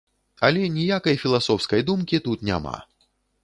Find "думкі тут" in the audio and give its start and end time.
1.91-2.49